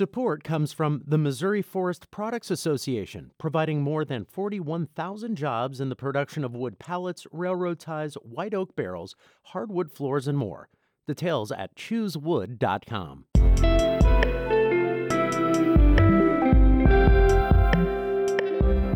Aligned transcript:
Support 0.00 0.44
comes 0.44 0.72
from 0.72 1.02
the 1.06 1.18
Missouri 1.18 1.60
Forest 1.60 2.10
Products 2.10 2.50
Association, 2.50 3.32
providing 3.36 3.82
more 3.82 4.02
than 4.02 4.24
41,000 4.24 5.36
jobs 5.36 5.78
in 5.78 5.90
the 5.90 5.94
production 5.94 6.42
of 6.42 6.56
wood 6.56 6.78
pallets, 6.78 7.26
railroad 7.30 7.78
ties, 7.78 8.14
white 8.14 8.54
oak 8.54 8.74
barrels, 8.74 9.14
hardwood 9.48 9.92
floors, 9.92 10.26
and 10.26 10.38
more. 10.38 10.70
Details 11.06 11.52
at 11.52 11.76
choosewood.com. 11.76 13.26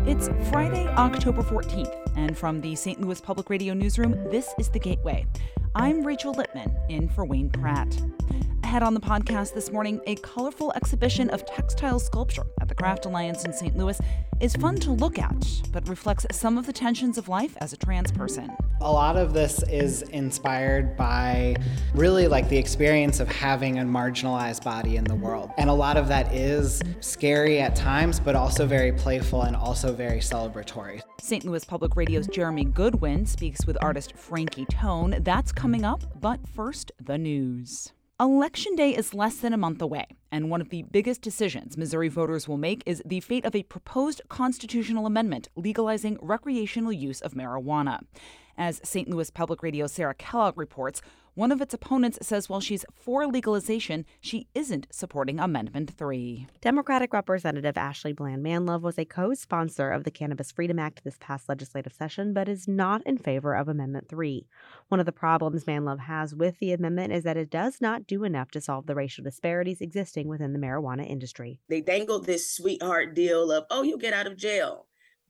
It's 0.07 0.29
Friday, 0.49 0.87
October 0.87 1.43
14th, 1.43 2.13
and 2.15 2.35
from 2.35 2.61
the 2.61 2.75
St. 2.75 2.99
Louis 2.99 3.21
Public 3.21 3.51
Radio 3.51 3.75
Newsroom, 3.75 4.13
this 4.31 4.55
is 4.57 4.69
The 4.69 4.79
Gateway. 4.79 5.27
I'm 5.75 6.03
Rachel 6.03 6.33
Lippmann, 6.33 6.75
in 6.89 7.09
for 7.09 7.25
Wayne 7.25 7.51
Pratt. 7.51 7.95
Ahead 8.65 8.81
on 8.81 8.95
the 8.95 8.99
podcast 8.99 9.53
this 9.53 9.71
morning, 9.71 10.01
a 10.07 10.15
colorful 10.15 10.73
exhibition 10.75 11.29
of 11.29 11.45
textile 11.45 11.99
sculpture 11.99 12.47
at 12.59 12.67
the 12.67 12.73
Craft 12.73 13.05
Alliance 13.05 13.45
in 13.45 13.53
St. 13.53 13.77
Louis 13.77 14.01
is 14.39 14.55
fun 14.55 14.77
to 14.77 14.91
look 14.91 15.19
at, 15.19 15.61
but 15.71 15.87
reflects 15.87 16.25
some 16.31 16.57
of 16.57 16.65
the 16.65 16.73
tensions 16.73 17.19
of 17.19 17.29
life 17.29 17.55
as 17.61 17.73
a 17.73 17.77
trans 17.77 18.11
person. 18.11 18.49
A 18.81 18.91
lot 18.91 19.17
of 19.17 19.35
this 19.35 19.61
is 19.69 20.01
inspired 20.01 20.97
by 20.97 21.55
really 21.93 22.27
like 22.27 22.49
the 22.49 22.57
experience 22.57 23.19
of 23.19 23.27
having 23.27 23.77
a 23.77 23.83
marginalized 23.83 24.63
body 24.63 24.95
in 24.95 25.03
the 25.03 25.15
world. 25.15 25.51
And 25.59 25.69
a 25.69 25.73
lot 25.73 25.95
of 25.95 26.07
that 26.07 26.33
is 26.33 26.81
scary 27.01 27.61
at 27.61 27.75
times, 27.75 28.19
but 28.19 28.35
also 28.35 28.65
very 28.65 28.91
playful 28.91 29.43
and 29.43 29.55
also 29.55 29.93
very 29.93 30.19
celebratory. 30.19 31.01
St. 31.21 31.45
Louis 31.45 31.63
Public 31.63 31.95
Radio's 31.95 32.25
Jeremy 32.27 32.65
Goodwin 32.65 33.27
speaks 33.27 33.67
with 33.67 33.77
artist 33.79 34.17
Frankie 34.17 34.65
Toan. 34.65 35.17
That's 35.19 35.51
coming 35.51 35.85
up, 35.85 36.19
but 36.19 36.39
first, 36.47 36.91
the 36.99 37.19
news. 37.19 37.91
Election 38.17 38.77
Day 38.77 38.95
is 38.95 39.13
less 39.13 39.39
than 39.39 39.51
a 39.51 39.57
month 39.57 39.81
away, 39.81 40.05
and 40.31 40.49
one 40.49 40.61
of 40.61 40.69
the 40.69 40.83
biggest 40.83 41.21
decisions 41.21 41.75
Missouri 41.75 42.07
voters 42.07 42.47
will 42.47 42.55
make 42.55 42.81
is 42.85 43.03
the 43.05 43.19
fate 43.19 43.43
of 43.43 43.53
a 43.53 43.63
proposed 43.63 44.21
constitutional 44.29 45.05
amendment 45.05 45.49
legalizing 45.57 46.17
recreational 46.21 46.93
use 46.93 47.19
of 47.19 47.33
marijuana. 47.33 47.99
As 48.57 48.79
St. 48.83 49.09
Louis 49.09 49.29
Public 49.29 49.61
Radio 49.61 49.85
Sarah 49.87 50.13
Kellogg 50.13 50.57
reports, 50.57 51.01
one 51.33 51.51
of 51.51 51.59
its 51.59 51.73
opponents 51.73 52.17
says 52.21 52.47
while 52.47 52.61
she's 52.61 52.85
for 52.95 53.27
legalization, 53.27 54.05
she 54.21 54.47
isn't 54.55 54.87
supporting 54.89 55.37
Amendment 55.37 55.91
3. 55.97 56.47
Democratic 56.61 57.11
Representative 57.11 57.75
Ashley 57.75 58.13
Bland 58.13 58.45
Manlove 58.45 58.79
was 58.79 58.97
a 58.97 59.03
co 59.03 59.33
sponsor 59.33 59.91
of 59.91 60.05
the 60.05 60.11
Cannabis 60.11 60.53
Freedom 60.53 60.79
Act 60.79 61.03
this 61.03 61.17
past 61.19 61.49
legislative 61.49 61.91
session, 61.91 62.33
but 62.33 62.47
is 62.47 62.69
not 62.69 63.05
in 63.05 63.17
favor 63.17 63.53
of 63.53 63.67
Amendment 63.67 64.07
3. 64.07 64.47
One 64.87 65.01
of 65.01 65.05
the 65.05 65.11
problems 65.11 65.65
Manlove 65.65 65.99
has 65.99 66.33
with 66.33 66.57
the 66.59 66.71
amendment 66.71 67.11
is 67.11 67.25
that 67.25 67.35
it 67.35 67.49
does 67.49 67.81
not 67.81 68.07
do 68.07 68.23
enough 68.23 68.51
to 68.51 68.61
solve 68.61 68.85
the 68.85 68.95
racial 68.95 69.25
disparities 69.25 69.81
existing 69.81 70.29
within 70.29 70.53
the 70.53 70.59
marijuana 70.59 71.05
industry. 71.05 71.59
They 71.67 71.81
dangled 71.81 72.25
this 72.25 72.49
sweetheart 72.49 73.13
deal 73.13 73.51
of, 73.51 73.65
oh, 73.69 73.83
you'll 73.83 73.97
get 73.97 74.13
out 74.13 74.27
of 74.27 74.37
jail. 74.37 74.85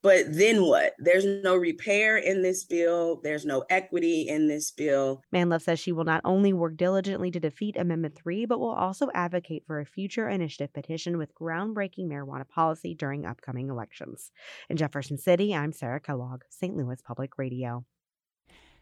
But 0.06 0.38
then 0.38 0.62
what? 0.62 0.94
There's 1.00 1.26
no 1.26 1.56
repair 1.56 2.16
in 2.16 2.44
this 2.44 2.64
bill. 2.64 3.20
There's 3.24 3.44
no 3.44 3.64
equity 3.72 4.28
in 4.30 4.48
this 4.48 4.70
bill. 4.70 5.24
Manlove 5.34 5.64
says 5.64 5.80
she 5.80 5.92
will 5.92 6.04
not 6.04 6.22
only 6.24 6.54
work 6.54 6.78
diligently 6.78 7.32
to 7.32 7.40
defeat 7.40 7.76
Amendment 7.76 8.16
3, 8.16 8.46
but 8.46 8.60
will 8.60 8.70
also 8.70 9.10
advocate 9.16 9.64
for 9.66 9.80
a 9.80 9.86
future 9.86 10.30
initiative 10.30 10.72
petition 10.74 11.18
with 11.18 11.34
groundbreaking 11.34 12.08
marijuana 12.08 12.48
policy 12.48 12.94
during 12.94 13.26
upcoming 13.26 13.68
elections. 13.68 14.30
In 14.70 14.78
Jefferson 14.78 15.18
City, 15.18 15.56
I'm 15.56 15.72
Sarah 15.72 16.00
Kellogg, 16.00 16.44
St. 16.52 16.78
Louis 16.78 17.02
Public 17.02 17.40
Radio. 17.40 17.84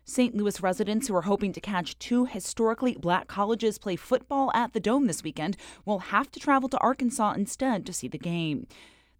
St. 0.03 0.35
Louis 0.35 0.59
residents 0.61 1.07
who 1.07 1.15
are 1.15 1.21
hoping 1.21 1.53
to 1.53 1.61
catch 1.61 1.97
two 1.99 2.25
historically 2.25 2.97
black 2.99 3.27
colleges 3.29 3.77
play 3.77 3.95
football 3.95 4.51
at 4.53 4.73
the 4.73 4.81
Dome 4.81 5.07
this 5.07 5.23
weekend 5.23 5.55
will 5.85 5.99
have 5.99 6.29
to 6.31 6.39
travel 6.41 6.67
to 6.67 6.77
Arkansas 6.79 7.31
instead 7.31 7.85
to 7.85 7.93
see 7.93 8.09
the 8.09 8.17
game. 8.17 8.67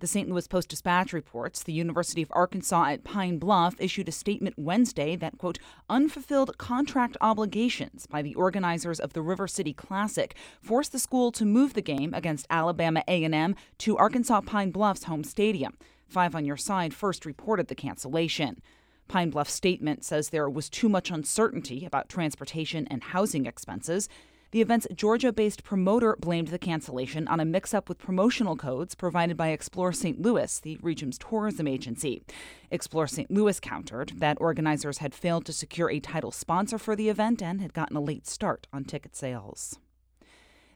The 0.04 0.08
St. 0.08 0.30
Louis 0.30 0.50
Post 0.50 0.68
Dispatch 0.68 1.14
reports 1.14 1.64
the 1.64 1.72
University 1.72 2.22
of 2.22 2.32
Arkansas 2.34 2.88
at 2.88 3.06
Pine 3.06 3.38
Bluff 3.38 3.76
issued 3.80 4.10
a 4.10 4.12
statement 4.12 4.60
Wednesday 4.60 5.16
that, 5.16 5.38
quote, 5.38 5.60
unfulfilled 5.90 6.58
contract 6.58 7.16
obligations 7.22 8.06
by 8.06 8.22
the 8.22 8.36
organizers 8.36 9.00
of 9.00 9.14
the 9.14 9.22
River 9.22 9.48
City 9.48 9.72
Classic 9.72 10.36
forced 10.62 10.92
the 10.92 11.00
school 11.00 11.32
to 11.32 11.46
move 11.46 11.74
the 11.74 11.82
game 11.82 12.14
against 12.14 12.48
Alabama 12.50 13.02
A&M 13.08 13.56
to 13.78 13.98
Arkansas 13.98 14.42
Pine 14.42 14.72
Bluff's 14.72 15.06
home 15.06 15.24
stadium. 15.24 15.78
Five 16.06 16.36
on 16.36 16.44
Your 16.44 16.58
Side 16.58 16.94
first 16.94 17.26
reported 17.26 17.70
the 17.70 17.74
cancellation. 17.74 18.62
Pine 19.08 19.30
Bluff's 19.30 19.54
statement 19.54 20.04
says 20.04 20.32
there 20.32 20.50
was 20.50 20.70
too 20.70 20.90
much 20.90 21.12
uncertainty 21.12 21.86
about 21.86 22.10
transportation 22.10 22.90
and 22.92 23.02
housing 23.06 23.46
expenses. 23.46 24.10
The 24.54 24.62
event's 24.62 24.86
Georgia 24.94 25.34
based 25.34 25.64
promoter 25.64 26.16
blamed 26.20 26.50
the 26.50 26.60
cancellation 26.60 27.28
on 27.28 27.40
a 27.40 27.46
mix 27.46 27.74
up 27.74 27.90
with 27.90 27.98
promotional 27.98 28.56
codes 28.56 28.94
provided 28.94 29.36
by 29.36 29.48
Explore 29.48 29.94
St. 29.94 30.22
Louis, 30.22 30.60
the 30.60 30.78
region's 30.84 31.18
tourism 31.18 31.68
agency. 31.68 32.22
Explore 32.70 33.08
St. 33.08 33.32
Louis 33.32 33.60
countered 33.60 34.14
that 34.18 34.38
organizers 34.40 35.00
had 35.00 35.16
failed 35.16 35.46
to 35.46 35.54
secure 35.54 35.90
a 35.90 36.00
title 36.00 36.32
sponsor 36.32 36.78
for 36.78 36.96
the 36.96 37.10
event 37.10 37.42
and 37.42 37.62
had 37.62 37.74
gotten 37.74 37.98
a 37.98 38.00
late 38.00 38.28
start 38.28 38.68
on 38.72 38.84
ticket 38.84 39.16
sales. 39.16 39.80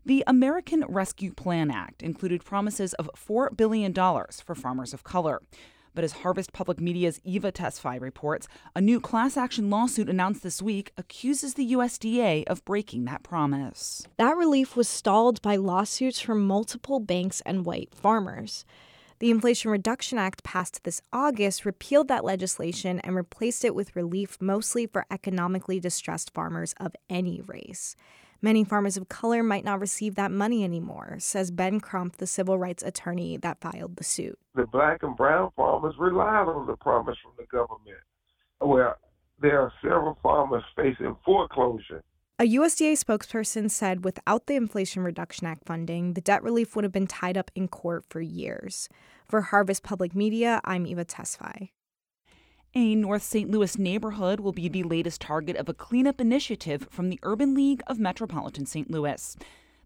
The 0.03 0.23
American 0.25 0.83
Rescue 0.89 1.31
Plan 1.31 1.69
Act 1.69 2.01
included 2.01 2.43
promises 2.43 2.95
of 2.95 3.11
$4 3.15 3.55
billion 3.55 3.93
for 3.93 4.55
farmers 4.55 4.91
of 4.91 5.03
color. 5.03 5.39
But 5.97 6.03
as 6.03 6.11
Harvest 6.11 6.53
Public 6.53 6.79
Media's 6.79 7.19
Eva 7.23 7.51
Tesfaye 7.51 7.99
reports, 7.99 8.47
a 8.75 8.81
new 8.81 8.99
class 8.99 9.35
action 9.35 9.71
lawsuit 9.71 10.07
announced 10.07 10.43
this 10.43 10.61
week 10.61 10.91
accuses 10.95 11.55
the 11.55 11.73
USDA 11.73 12.43
of 12.45 12.63
breaking 12.65 13.05
that 13.05 13.23
promise. 13.23 14.05
That 14.17 14.37
relief 14.37 14.75
was 14.75 14.87
stalled 14.87 15.41
by 15.41 15.55
lawsuits 15.55 16.19
from 16.19 16.45
multiple 16.45 16.99
banks 16.99 17.41
and 17.47 17.65
white 17.65 17.95
farmers. 17.95 18.63
The 19.17 19.31
Inflation 19.31 19.71
Reduction 19.71 20.19
Act 20.19 20.43
passed 20.43 20.83
this 20.83 21.01
August 21.11 21.65
repealed 21.65 22.09
that 22.09 22.23
legislation 22.23 22.99
and 22.99 23.15
replaced 23.15 23.65
it 23.65 23.73
with 23.73 23.95
relief 23.95 24.37
mostly 24.39 24.85
for 24.85 25.07
economically 25.09 25.79
distressed 25.79 26.31
farmers 26.31 26.75
of 26.79 26.95
any 27.09 27.41
race. 27.41 27.95
Many 28.41 28.63
farmers 28.63 28.97
of 28.97 29.09
color 29.09 29.41
might 29.41 29.65
not 29.65 29.79
receive 29.79 30.15
that 30.15 30.31
money 30.31 30.63
anymore, 30.63 31.15
says 31.19 31.49
Ben 31.49 31.79
Crump, 31.79 32.17
the 32.17 32.27
civil 32.27 32.57
rights 32.57 32.83
attorney 32.83 33.37
that 33.37 33.59
filed 33.59 33.95
the 33.95 34.03
suit. 34.03 34.37
The 34.53 34.67
black 34.67 35.01
and 35.01 35.17
brown 35.17 35.51
farmers 35.55 35.95
relied 35.97 36.47
on 36.47 36.67
the 36.67 36.75
promise 36.75 37.17
from 37.23 37.33
the 37.37 37.45
government. 37.45 37.97
Well, 38.61 38.95
there 39.41 39.61
are 39.61 39.73
several 39.81 40.17
farmers 40.21 40.63
facing 40.75 41.15
foreclosure. 41.25 42.03
A 42.39 42.43
USDA 42.43 42.93
spokesperson 42.93 43.71
said 43.71 44.05
without 44.05 44.45
the 44.45 44.55
Inflation 44.55 45.03
Reduction 45.03 45.47
Act 45.47 45.65
funding, 45.65 46.13
the 46.13 46.21
debt 46.21 46.43
relief 46.43 46.75
would 46.75 46.83
have 46.83 46.91
been 46.91 47.07
tied 47.07 47.35
up 47.35 47.49
in 47.55 47.67
court 47.67 48.05
for 48.07 48.21
years. 48.21 48.89
For 49.27 49.41
Harvest 49.41 49.81
Public 49.81 50.13
Media, 50.13 50.61
I'm 50.63 50.85
Eva 50.85 51.03
Tesfaye. 51.03 51.69
A 52.75 52.95
North 52.95 53.23
St. 53.23 53.49
Louis 53.49 53.77
neighborhood 53.77 54.39
will 54.39 54.51
be 54.51 54.67
the 54.67 54.83
latest 54.83 55.21
target 55.21 55.55
of 55.55 55.69
a 55.69 55.73
cleanup 55.73 56.19
initiative 56.19 56.87
from 56.91 57.09
the 57.09 57.19
Urban 57.23 57.55
League 57.55 57.81
of 57.87 57.97
Metropolitan 57.97 58.65
St. 58.65 58.91
Louis. 58.91 59.37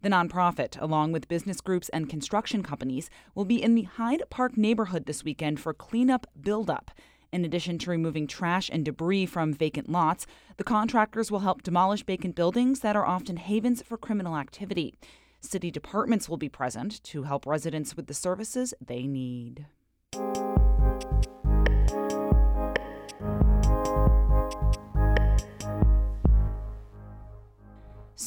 The 0.01 0.09
nonprofit, 0.09 0.81
along 0.81 1.11
with 1.11 1.27
business 1.27 1.61
groups 1.61 1.89
and 1.89 2.09
construction 2.09 2.63
companies, 2.63 3.09
will 3.35 3.45
be 3.45 3.61
in 3.61 3.75
the 3.75 3.83
Hyde 3.83 4.23
Park 4.31 4.57
neighborhood 4.57 5.05
this 5.05 5.23
weekend 5.23 5.59
for 5.59 5.73
cleanup 5.73 6.25
buildup. 6.41 6.91
In 7.31 7.45
addition 7.45 7.77
to 7.79 7.91
removing 7.91 8.27
trash 8.27 8.69
and 8.73 8.83
debris 8.83 9.27
from 9.27 9.53
vacant 9.53 9.87
lots, 9.87 10.25
the 10.57 10.63
contractors 10.63 11.31
will 11.31 11.39
help 11.39 11.61
demolish 11.61 12.03
vacant 12.03 12.35
buildings 12.35 12.79
that 12.79 12.95
are 12.95 13.05
often 13.05 13.37
havens 13.37 13.83
for 13.83 13.95
criminal 13.95 14.35
activity. 14.35 14.95
City 15.39 15.71
departments 15.71 16.27
will 16.27 16.37
be 16.37 16.49
present 16.49 17.01
to 17.03 17.23
help 17.23 17.45
residents 17.45 17.95
with 17.95 18.07
the 18.07 18.13
services 18.13 18.73
they 18.81 19.07
need. 19.07 19.67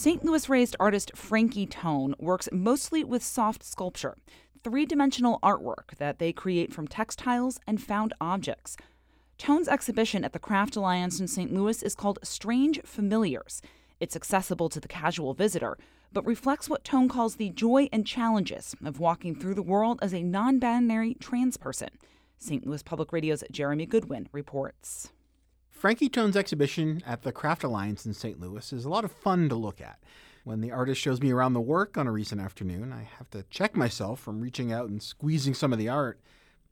St. 0.05 0.23
Louis 0.23 0.51
raised 0.51 0.77
artist 0.79 1.13
Frankie 1.17 1.65
Toan 1.65 2.15
works 2.19 2.47
mostly 2.53 3.03
with 3.03 3.23
soft 3.23 3.65
sculpture, 3.65 4.19
three 4.63 4.85
dimensional 4.85 5.39
artwork 5.43 5.97
that 5.97 6.19
they 6.19 6.31
create 6.31 6.75
from 6.75 6.87
textiles 6.87 7.59
and 7.67 7.83
found 7.83 8.13
objects. 8.21 8.77
Toan's 9.39 9.67
exhibition 9.67 10.23
at 10.23 10.35
the 10.35 10.39
Craft 10.39 10.77
Alliance 10.77 11.21
in 11.21 11.27
St. 11.27 11.55
Louis 11.55 11.83
is 11.83 11.95
called 11.95 12.19
Strange 12.23 12.83
Familiars. 12.83 13.63
It's 13.99 14.15
accessible 14.15 14.69
to 14.69 14.79
the 14.79 14.89
casual 14.89 15.33
visitor, 15.33 15.79
but 16.13 16.27
reflects 16.27 16.69
what 16.69 16.85
Toan 16.85 17.09
calls 17.09 17.37
the 17.37 17.49
joy 17.49 17.89
and 17.91 18.07
challenges 18.07 18.77
of 18.85 19.01
walking 19.01 19.35
through 19.35 19.55
the 19.55 19.63
world 19.63 20.01
as 20.03 20.13
a 20.13 20.23
non 20.23 20.59
binary 20.59 21.15
trans 21.15 21.57
person. 21.57 21.89
St. 22.37 22.67
Louis 22.67 22.83
Public 22.83 23.11
Radio's 23.11 23.43
Jeremy 23.51 23.87
Goodwin 23.87 24.29
reports. 24.33 25.14
Frankie 25.85 26.09
Toan's 26.09 26.35
exhibition 26.35 27.03
at 27.07 27.25
the 27.25 27.31
Craft 27.31 27.63
Alliance 27.63 28.07
in 28.07 28.15
St. 28.15 28.41
Louis 28.41 28.73
is 28.73 28.87
a 28.87 28.89
lot 28.89 29.05
of 29.05 29.13
fun 29.13 29.51
to 29.51 29.55
look 29.55 29.83
at. 29.83 29.99
When 30.43 30.63
the 30.63 30.73
artist 30.73 30.99
shows 30.99 31.21
me 31.21 31.31
around 31.31 31.53
the 31.53 31.61
work 31.61 31.99
on 31.99 32.07
a 32.07 32.11
recent 32.11 32.41
afternoon, 32.41 32.91
I 32.91 33.03
have 33.19 33.29
to 33.33 33.45
check 33.51 33.77
myself 33.77 34.19
from 34.19 34.41
reaching 34.41 34.73
out 34.73 34.89
and 34.89 35.03
squeezing 35.03 35.53
some 35.53 35.75
of 35.75 35.79
the 35.79 35.91
art. 35.91 36.19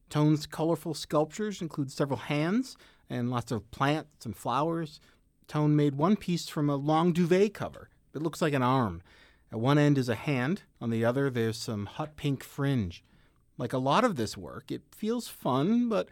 Toan's 0.09 0.47
colorful 0.47 0.95
sculptures 0.95 1.61
include 1.61 1.93
several 1.93 2.21
hands 2.21 2.79
and 3.11 3.31
lots 3.31 3.53
of 3.53 3.71
plants 3.71 4.25
and 4.25 4.35
flowers. 4.35 4.99
Toan 5.47 5.77
made 5.77 5.97
one 5.97 6.17
piece 6.17 6.49
from 6.49 6.71
a 6.71 6.77
long 6.77 7.13
duvet 7.13 7.53
cover. 7.53 7.91
It 8.15 8.23
looks 8.23 8.41
like 8.41 8.55
an 8.55 8.63
arm. 8.63 9.03
At 9.53 9.61
one 9.61 9.77
end 9.77 9.99
is 9.99 10.09
a 10.09 10.15
hand, 10.15 10.63
on 10.81 10.89
the 10.89 11.05
other, 11.05 11.29
there's 11.29 11.59
some 11.59 11.85
hot 11.85 12.17
pink 12.17 12.43
fringe. 12.43 13.05
Like 13.59 13.75
a 13.75 13.79
lot 13.79 14.05
of 14.05 14.17
this 14.17 14.39
work, 14.39 14.71
it 14.71 14.81
feels 14.91 15.29
fun, 15.29 15.91
but 15.91 16.09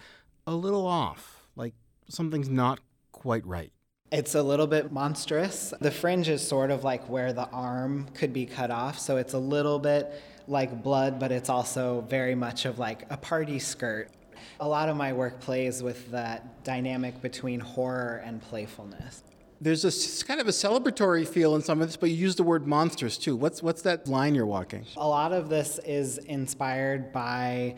a 0.46 0.54
little 0.54 0.86
off, 0.86 1.46
like 1.56 1.72
something's 2.06 2.50
not 2.50 2.80
quite 3.12 3.46
right. 3.46 3.72
It's 4.12 4.34
a 4.34 4.42
little 4.42 4.66
bit 4.66 4.90
monstrous. 4.90 5.72
The 5.80 5.90
fringe 5.90 6.28
is 6.28 6.46
sort 6.46 6.72
of 6.72 6.82
like 6.82 7.08
where 7.08 7.32
the 7.32 7.48
arm 7.50 8.08
could 8.14 8.32
be 8.32 8.44
cut 8.44 8.70
off, 8.70 8.98
so 8.98 9.18
it's 9.18 9.34
a 9.34 9.38
little 9.38 9.78
bit 9.78 10.12
like 10.48 10.82
blood, 10.82 11.20
but 11.20 11.30
it's 11.30 11.48
also 11.48 12.00
very 12.08 12.34
much 12.34 12.64
of 12.64 12.78
like 12.78 13.06
a 13.10 13.16
party 13.16 13.60
skirt. 13.60 14.10
A 14.58 14.66
lot 14.66 14.88
of 14.88 14.96
my 14.96 15.12
work 15.12 15.40
plays 15.40 15.82
with 15.82 16.10
that 16.10 16.64
dynamic 16.64 17.22
between 17.22 17.60
horror 17.60 18.20
and 18.24 18.42
playfulness. 18.42 19.22
There's 19.60 19.84
a 19.84 20.24
kind 20.24 20.40
of 20.40 20.48
a 20.48 20.52
celebratory 20.52 21.28
feel 21.28 21.54
in 21.54 21.62
some 21.62 21.80
of 21.80 21.88
this, 21.88 21.96
but 21.96 22.10
you 22.10 22.16
use 22.16 22.34
the 22.34 22.42
word 22.42 22.66
monsters 22.66 23.16
too. 23.18 23.36
What's 23.36 23.62
what's 23.62 23.82
that 23.82 24.08
line 24.08 24.34
you're 24.34 24.46
walking? 24.46 24.86
A 24.96 25.06
lot 25.06 25.32
of 25.32 25.48
this 25.50 25.78
is 25.84 26.18
inspired 26.18 27.12
by 27.12 27.76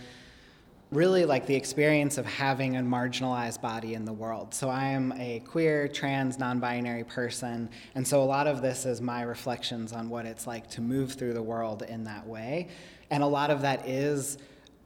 really 0.93 1.25
like 1.25 1.47
the 1.47 1.55
experience 1.55 2.19
of 2.19 2.27
having 2.27 2.77
a 2.77 2.81
marginalized 2.81 3.63
body 3.63 3.95
in 3.95 4.05
the 4.05 4.13
world. 4.13 4.53
So 4.53 4.69
I 4.69 4.89
am 4.89 5.13
a 5.17 5.41
queer, 5.41 5.89
trans, 5.89 6.39
non-binary 6.39 7.05
person, 7.05 7.71
and 7.95 8.07
so 8.07 8.23
a 8.23 8.25
lot 8.25 8.47
of 8.47 8.61
this 8.61 8.85
is 8.85 9.01
my 9.01 9.23
reflections 9.23 9.95
on 9.95 10.11
what 10.11 10.27
it's 10.27 10.47
like 10.47 10.69
to 10.71 10.83
move 10.83 11.15
through 11.15 11.33
the 11.33 11.43
world 11.43 11.83
in 11.83 12.05
that 12.05 12.27
way. 12.27 12.69
And 13.11 13.23
a 13.23 13.27
lot 13.27 13.51
of 13.51 13.63
that 13.63 13.89
is 13.89 14.37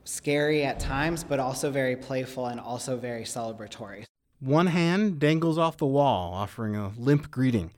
scary 0.05 0.63
at 0.65 0.79
times, 0.79 1.25
but 1.25 1.41
also 1.41 1.73
very 1.73 1.97
playful 1.97 2.47
and 2.47 2.61
also 2.61 2.97
very 2.97 3.25
celebratory. 3.25 4.05
One 4.39 4.69
hand 4.69 5.19
dangles 5.19 5.59
off 5.59 5.77
the 5.77 5.87
wall, 5.87 6.33
offering 6.33 6.77
a 6.77 6.93
limp 6.97 7.33
greeting. 7.33 7.73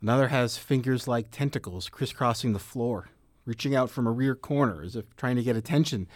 Another 0.00 0.28
has 0.28 0.56
fingers 0.56 1.08
like 1.08 1.32
tentacles 1.32 1.88
crisscrossing 1.88 2.52
the 2.52 2.58
floor, 2.60 3.08
reaching 3.46 3.74
out 3.74 3.90
from 3.90 4.06
a 4.06 4.12
rear 4.12 4.36
corner 4.36 4.82
as 4.82 4.94
if 4.94 5.16
trying 5.16 5.34
to 5.34 5.42
get 5.42 5.56
attention 5.56 6.06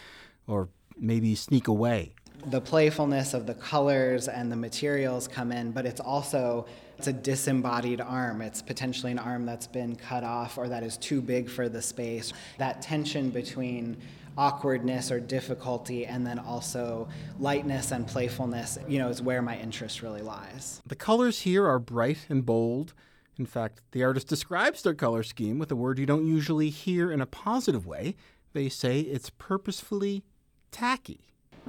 or 0.46 0.68
maybe 1.00 1.34
sneak 1.34 1.68
away. 1.68 2.12
The 2.46 2.60
playfulness 2.60 3.34
of 3.34 3.46
the 3.46 3.54
colors 3.54 4.28
and 4.28 4.50
the 4.50 4.56
materials 4.56 5.26
come 5.26 5.50
in, 5.50 5.72
but 5.72 5.86
it's 5.86 6.00
also 6.00 6.66
it's 6.98 7.06
a 7.06 7.12
disembodied 7.12 8.00
arm. 8.00 8.42
It's 8.42 8.60
potentially 8.60 9.12
an 9.12 9.20
arm 9.20 9.46
that's 9.46 9.68
been 9.68 9.94
cut 9.94 10.24
off 10.24 10.58
or 10.58 10.68
that 10.68 10.82
is 10.82 10.96
too 10.96 11.20
big 11.20 11.48
for 11.48 11.68
the 11.68 11.80
space. 11.80 12.32
That 12.58 12.82
tension 12.82 13.30
between 13.30 13.96
awkwardness 14.36 15.10
or 15.10 15.20
difficulty 15.20 16.06
and 16.06 16.26
then 16.26 16.38
also 16.38 17.08
lightness 17.38 17.92
and 17.92 18.06
playfulness, 18.06 18.78
you 18.88 18.98
know, 18.98 19.08
is 19.08 19.22
where 19.22 19.42
my 19.42 19.58
interest 19.58 20.02
really 20.02 20.22
lies. 20.22 20.80
The 20.86 20.96
colors 20.96 21.40
here 21.40 21.66
are 21.66 21.78
bright 21.78 22.26
and 22.28 22.44
bold. 22.44 22.94
In 23.36 23.46
fact, 23.46 23.80
the 23.92 24.02
artist 24.02 24.28
describes 24.28 24.82
their 24.82 24.94
color 24.94 25.22
scheme 25.22 25.58
with 25.58 25.70
a 25.70 25.76
word 25.76 25.98
you 25.98 26.06
don't 26.06 26.26
usually 26.26 26.70
hear 26.70 27.12
in 27.12 27.20
a 27.20 27.26
positive 27.26 27.86
way. 27.86 28.16
They 28.52 28.68
say 28.68 29.00
it's 29.00 29.30
purposefully 29.30 30.24
tacky. 30.70 31.18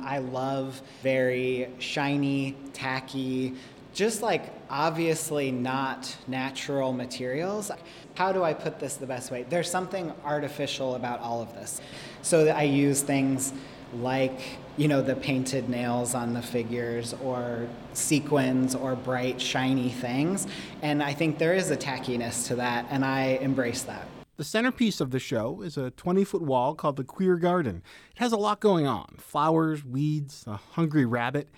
I 0.02 0.20
love 0.20 0.82
very 1.04 1.70
shiny, 1.80 2.56
tacky, 2.74 3.56
just 3.94 4.22
like 4.22 4.54
obviously 4.70 5.52
not 5.52 6.16
natural 6.28 6.94
materials. 6.94 7.72
How 8.16 8.32
do 8.32 8.44
I 8.44 8.54
put 8.54 8.80
this 8.80 8.96
the 8.96 9.08
best 9.08 9.32
way? 9.32 9.46
There's 9.50 9.70
something 9.70 10.14
artificial 10.24 10.96
about 10.96 11.20
all 11.20 11.42
of 11.42 11.54
this. 11.54 11.82
So 12.22 12.48
I 12.48 12.64
use 12.64 13.02
things 13.02 13.52
like, 13.94 14.40
you 14.78 14.88
know, 14.88 15.02
the 15.02 15.16
painted 15.16 15.68
nails 15.68 16.14
on 16.14 16.34
the 16.34 16.42
figures 16.42 17.16
or 17.24 17.68
sequins 17.94 18.76
or 18.76 18.96
bright, 18.96 19.42
shiny 19.42 19.90
things. 19.90 20.48
And 20.82 21.02
I 21.02 21.14
think 21.14 21.40
there 21.40 21.54
is 21.54 21.72
a 21.72 21.78
tackiness 21.78 22.48
to 22.48 22.56
that, 22.56 22.86
and 22.90 23.04
I 23.04 23.40
embrace 23.42 23.82
that. 23.84 24.08
The 24.40 24.46
centerpiece 24.46 25.02
of 25.02 25.12
the 25.12 25.20
show 25.20 25.62
is 25.64 25.76
a 25.76 25.92
20 25.92 26.24
foot 26.24 26.42
wall 26.42 26.74
called 26.74 26.96
the 26.96 27.04
Queer 27.04 27.36
Garden. 27.36 27.84
It 28.14 28.20
has 28.20 28.32
a 28.32 28.38
lot 28.38 28.62
going 28.62 28.88
on 28.88 29.18
flowers, 29.18 29.84
weeds, 29.84 30.46
a 30.48 30.56
hungry 30.56 31.04
rabbit, 31.04 31.50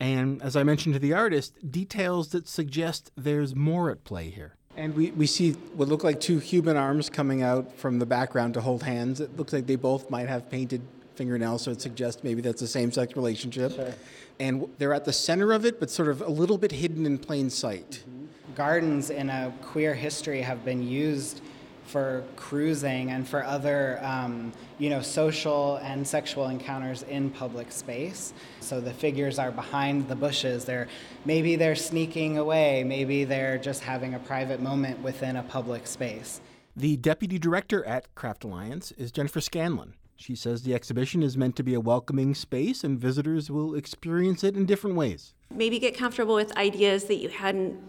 and, 0.00 0.40
as 0.40 0.56
I 0.56 0.62
mentioned 0.62 0.94
to 0.94 0.98
the 0.98 1.12
artist, 1.12 1.70
details 1.70 2.30
that 2.30 2.48
suggest 2.48 3.12
there's 3.14 3.54
more 3.54 3.90
at 3.90 4.04
play 4.04 4.30
here. 4.30 4.54
And 4.74 4.96
we, 4.96 5.10
we 5.10 5.26
see 5.26 5.52
what 5.74 5.88
look 5.88 6.02
like 6.02 6.18
two 6.18 6.38
human 6.38 6.78
arms 6.78 7.10
coming 7.10 7.42
out 7.42 7.76
from 7.76 7.98
the 7.98 8.06
background 8.06 8.54
to 8.54 8.62
hold 8.62 8.84
hands. 8.84 9.20
It 9.20 9.36
looks 9.36 9.52
like 9.52 9.66
they 9.66 9.76
both 9.76 10.08
might 10.08 10.26
have 10.26 10.48
painted 10.48 10.80
fingernails, 11.16 11.60
so 11.60 11.70
it 11.70 11.82
suggests 11.82 12.24
maybe 12.24 12.40
that's 12.40 12.62
a 12.62 12.66
same 12.66 12.90
sex 12.90 13.16
relationship. 13.16 13.72
Sure. 13.72 13.92
And 14.38 14.66
they're 14.78 14.94
at 14.94 15.04
the 15.04 15.12
center 15.12 15.52
of 15.52 15.66
it, 15.66 15.78
but 15.78 15.90
sort 15.90 16.08
of 16.08 16.22
a 16.22 16.30
little 16.30 16.56
bit 16.56 16.72
hidden 16.72 17.04
in 17.04 17.18
plain 17.18 17.50
sight. 17.50 18.02
Mm-hmm. 18.08 18.54
Gardens 18.54 19.10
in 19.10 19.28
a 19.28 19.52
queer 19.60 19.92
history 19.92 20.40
have 20.40 20.64
been 20.64 20.82
used 20.82 21.42
for 21.90 22.22
cruising 22.36 23.10
and 23.10 23.28
for 23.28 23.44
other, 23.44 23.98
um, 24.02 24.52
you 24.78 24.88
know, 24.88 25.02
social 25.02 25.76
and 25.76 26.06
sexual 26.06 26.46
encounters 26.46 27.02
in 27.02 27.30
public 27.30 27.72
space. 27.72 28.32
So 28.60 28.80
the 28.80 28.92
figures 28.92 29.38
are 29.38 29.50
behind 29.50 30.08
the 30.08 30.14
bushes. 30.14 30.64
They're 30.64 30.86
maybe 31.24 31.56
they're 31.56 31.74
sneaking 31.74 32.38
away. 32.38 32.84
Maybe 32.84 33.24
they're 33.24 33.58
just 33.58 33.82
having 33.82 34.14
a 34.14 34.20
private 34.20 34.60
moment 34.60 35.00
within 35.02 35.36
a 35.36 35.42
public 35.42 35.86
space. 35.86 36.40
The 36.76 36.96
deputy 36.96 37.38
director 37.38 37.84
at 37.84 38.14
Craft 38.14 38.44
Alliance 38.44 38.92
is 38.92 39.10
Jennifer 39.10 39.40
Scanlon. 39.40 39.94
She 40.16 40.36
says 40.36 40.62
the 40.62 40.74
exhibition 40.74 41.22
is 41.22 41.36
meant 41.36 41.56
to 41.56 41.62
be 41.62 41.74
a 41.74 41.80
welcoming 41.80 42.34
space 42.34 42.84
and 42.84 42.98
visitors 42.98 43.50
will 43.50 43.74
experience 43.74 44.44
it 44.44 44.54
in 44.54 44.66
different 44.66 44.94
ways. 44.94 45.34
Maybe 45.52 45.78
get 45.78 45.96
comfortable 45.96 46.34
with 46.34 46.56
ideas 46.56 47.04
that 47.04 47.16
you 47.16 47.30
hadn't 47.30 47.80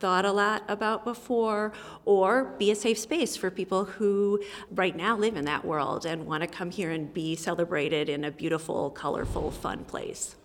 thought 0.00 0.24
a 0.24 0.32
lot 0.32 0.62
about 0.68 1.04
before, 1.04 1.72
or 2.04 2.44
be 2.58 2.70
a 2.70 2.74
safe 2.74 2.98
space 2.98 3.36
for 3.36 3.50
people 3.50 3.84
who 3.84 4.42
right 4.70 4.96
now 4.96 5.16
live 5.16 5.36
in 5.36 5.44
that 5.46 5.64
world 5.64 6.06
and 6.06 6.26
want 6.26 6.42
to 6.42 6.46
come 6.46 6.70
here 6.70 6.90
and 6.90 7.12
be 7.12 7.34
celebrated 7.36 8.08
in 8.08 8.24
a 8.24 8.30
beautiful, 8.30 8.90
colorful, 8.90 9.50
fun 9.50 9.84
place. 9.84 10.36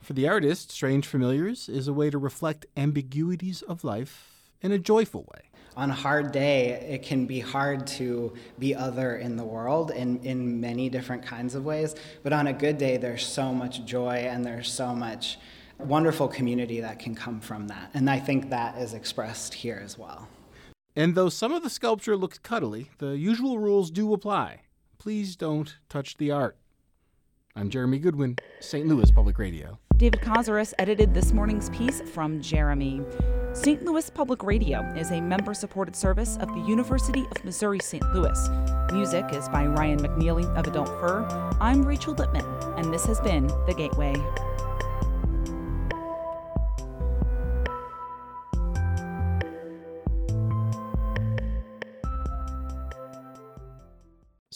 For 0.00 0.14
the 0.14 0.28
artist, 0.28 0.70
Strange 0.70 1.06
Familiars 1.06 1.68
is 1.68 1.86
a 1.86 1.92
way 1.92 2.08
to 2.10 2.18
reflect 2.18 2.66
ambiguities 2.76 3.62
of 3.62 3.84
life 3.84 4.50
in 4.62 4.72
a 4.72 4.78
joyful 4.78 5.26
way. 5.34 5.42
On 5.76 5.90
a 5.90 5.94
hard 5.94 6.32
day, 6.32 6.70
it 6.70 7.02
can 7.02 7.26
be 7.26 7.38
hard 7.38 7.86
to 7.86 8.34
be 8.58 8.74
other 8.74 9.16
in 9.16 9.36
the 9.36 9.44
world 9.44 9.90
in, 9.92 10.18
in 10.24 10.60
many 10.60 10.88
different 10.88 11.22
kinds 11.22 11.54
of 11.54 11.64
ways. 11.64 11.94
But 12.22 12.32
on 12.32 12.48
a 12.48 12.52
good 12.52 12.76
day, 12.76 12.96
there's 12.96 13.24
so 13.24 13.52
much 13.52 13.84
joy 13.84 14.26
and 14.28 14.44
there's 14.44 14.72
so 14.72 14.94
much 14.94 15.38
wonderful 15.84 16.28
community 16.28 16.80
that 16.80 16.98
can 16.98 17.14
come 17.14 17.40
from 17.40 17.68
that. 17.68 17.90
And 17.94 18.08
I 18.08 18.18
think 18.18 18.50
that 18.50 18.76
is 18.78 18.94
expressed 18.94 19.54
here 19.54 19.80
as 19.82 19.98
well. 19.98 20.28
And 20.96 21.14
though 21.14 21.28
some 21.28 21.52
of 21.52 21.62
the 21.62 21.70
sculpture 21.70 22.16
looks 22.16 22.38
cuddly, 22.38 22.90
the 22.98 23.16
usual 23.16 23.58
rules 23.58 23.90
do 23.90 24.12
apply. 24.12 24.62
Please 24.98 25.36
don't 25.36 25.76
touch 25.88 26.16
the 26.16 26.30
art. 26.30 26.56
I'm 27.56 27.70
Jeremy 27.70 27.98
Goodwin, 27.98 28.36
St. 28.60 28.86
Louis 28.86 29.10
Public 29.10 29.38
Radio. 29.38 29.78
David 29.96 30.20
Cazares 30.20 30.72
edited 30.78 31.12
this 31.12 31.32
morning's 31.32 31.68
piece 31.70 32.00
from 32.00 32.40
Jeremy. 32.40 33.02
St. 33.52 33.84
Louis 33.84 34.08
Public 34.08 34.42
Radio 34.42 34.80
is 34.96 35.10
a 35.10 35.20
member 35.20 35.52
supported 35.52 35.94
service 35.94 36.38
of 36.40 36.48
the 36.48 36.60
University 36.60 37.26
of 37.30 37.44
Missouri 37.44 37.80
St. 37.80 38.02
Louis. 38.14 38.48
Music 38.92 39.26
is 39.32 39.48
by 39.48 39.66
Ryan 39.66 39.98
McNeely 39.98 40.46
of 40.56 40.66
Adult 40.66 40.88
Fur. 40.88 41.26
I'm 41.60 41.82
Rachel 41.82 42.14
Lippmann, 42.14 42.46
and 42.78 42.92
this 42.94 43.04
has 43.06 43.20
been 43.20 43.48
The 43.66 43.74
Gateway. 43.76 44.14